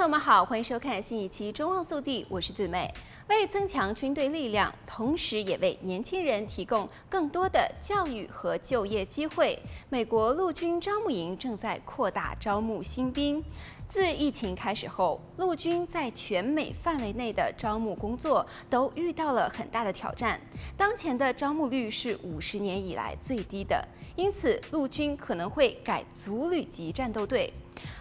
[0.00, 2.90] 朋友们好，欢迎收看新一期《中望速递》，我是子美。
[3.28, 13.44] 为增强军队力量，同时也为年轻人提供更多的教育和就业机会，美国陆军招募营正在扩大招募新兵。
[13.86, 20.40] 自疫情开始后，陆军在全美范围内的招募工作都遇到了很大的挑战。
[20.78, 23.86] 当前的招募率是五十年以来最低的，
[24.16, 27.52] 因此陆军可能会改组旅级战斗队。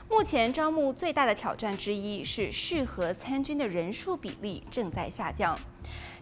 [0.09, 5.57] 目前招募最大的挑战之一是适合参军的人数比例正在下降。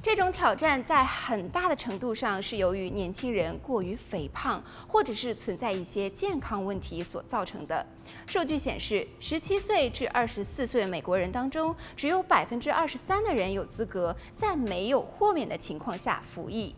[0.03, 7.83] 这种挑战在很大的程度上是由于年轻人过于肥胖，或者是存在一些健康问题所造成的。
[8.27, 16.75] 数据显示，十七岁至二十四岁的美国人当中，只有百分之二十三的人有资格在没有豁免的情况下服役。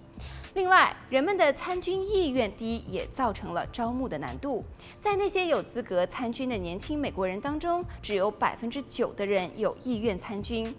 [0.56, 4.64] 另外，人们的参军意愿低也造成了招募的难度。
[5.00, 10.76] 在那些有资格参军的年轻美国人当中，只有百分之九的人有意愿参军。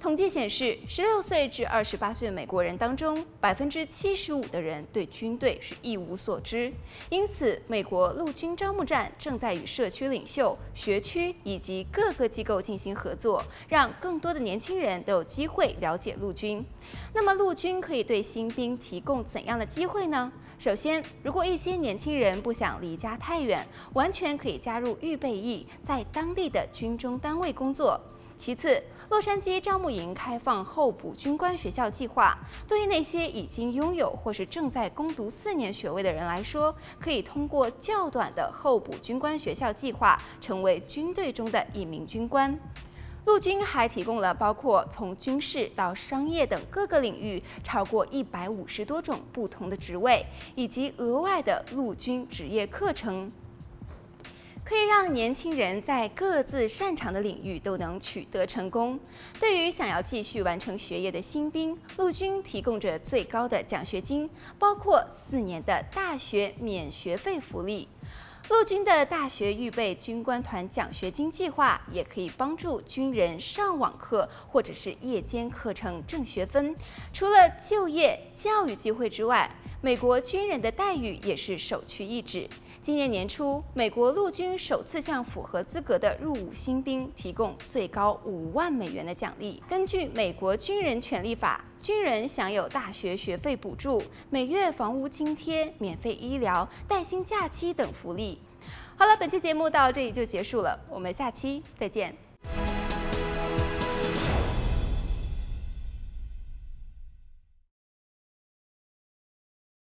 [0.00, 6.72] 统计显示，十六岁至二十八岁美国人当中，百分之七十五的人对军队是一无所知。
[7.10, 16.64] 因此，美国陆军招募站正在与社区领袖、学区以及各个机构进行合作，让更多的年轻人都有机会了解陆军。
[17.12, 20.30] 那么，陆军可以对新兵提供怎样的机会呢？
[20.60, 28.00] 首先，如果一些年轻人不想离家太远，完全可以加入预备役，在当地的军中单位工作。
[28.38, 42.56] 其次，洛杉矶招募营开放候补军官学校计划，对于那些已经拥有或是正在攻读四年学位的人来说，可以通过较短的候补军官学校计划，成为军队中的一名军官。
[43.24, 53.30] 陆军还提供了包括从军事到商业等各个领域超过一百五十多种不同的职位，以及额外的陆军职业课程。
[54.68, 59.00] 可以让年轻人在各自擅长的领域都能取得成功。
[59.40, 64.28] 对于想要继续完成学业的新兵，陆军提供着最高的奖学金，
[64.58, 67.88] 包括四年的大学免学费福利。
[68.50, 76.74] 陆军的大学预备军官团奖学金计划也可以帮助军人上网课或者是夜间课程挣学分。
[77.12, 79.50] 除了就业教育机会之外，
[79.80, 82.48] 美国军人的待遇也是首屈一指。
[82.82, 89.62] 今年年初，美国陆军首次向符合资格的入伍新兵提供最高五万美元的奖励。
[89.68, 98.40] 根据美国军人权利法，军人享有大学学费补助、每月房屋津贴、免费医疗、带薪假期等福利。
[98.96, 102.27] 好了，本期节目到这里就结束了，我们下期再见。